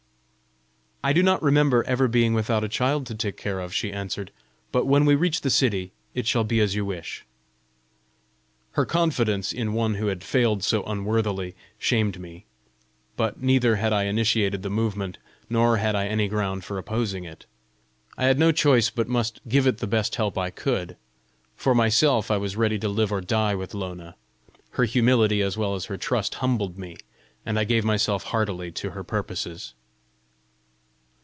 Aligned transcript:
"I 1.03 1.13
do 1.13 1.23
not 1.23 1.41
remember 1.41 1.83
ever 1.85 2.07
being 2.07 2.35
without 2.35 2.63
a 2.63 2.69
child 2.69 3.07
to 3.07 3.15
take 3.15 3.35
care 3.35 3.59
of," 3.59 3.73
she 3.73 3.91
answered; 3.91 4.29
"but 4.71 4.85
when 4.85 5.03
we 5.03 5.15
reach 5.15 5.41
the 5.41 5.49
city, 5.49 5.93
it 6.13 6.27
shall 6.27 6.43
be 6.43 6.59
as 6.59 6.75
you 6.75 6.85
wish!" 6.85 7.25
Her 8.73 8.85
confidence 8.85 9.51
in 9.51 9.73
one 9.73 9.95
who 9.95 10.05
had 10.09 10.23
failed 10.23 10.63
so 10.63 10.83
unworthily, 10.83 11.55
shamed 11.79 12.19
me. 12.21 12.45
But 13.17 13.41
neither 13.41 13.77
had 13.77 13.91
I 13.91 14.03
initiated 14.03 14.61
the 14.61 14.69
movement, 14.69 15.17
nor 15.49 15.77
had 15.77 15.95
I 15.95 16.05
any 16.05 16.27
ground 16.27 16.63
for 16.63 16.77
opposing 16.77 17.23
it; 17.23 17.47
I 18.15 18.25
had 18.25 18.37
no 18.37 18.51
choice, 18.51 18.91
but 18.91 19.07
must 19.07 19.41
give 19.47 19.65
it 19.65 19.79
the 19.79 19.87
best 19.87 20.17
help 20.17 20.37
I 20.37 20.51
could! 20.51 20.97
For 21.55 21.73
myself, 21.73 22.29
I 22.29 22.37
was 22.37 22.55
ready 22.55 22.77
to 22.77 22.87
live 22.87 23.11
or 23.11 23.21
die 23.21 23.55
with 23.55 23.73
Lona. 23.73 24.13
Her 24.73 24.83
humility 24.83 25.41
as 25.41 25.57
well 25.57 25.73
as 25.73 25.85
her 25.85 25.97
trust 25.97 26.35
humbled 26.35 26.77
me, 26.77 26.95
and 27.43 27.57
I 27.57 27.63
gave 27.63 27.83
myself 27.83 28.25
heartily 28.25 28.69
to 28.73 28.91
her 28.91 29.03
purposes. 29.03 29.73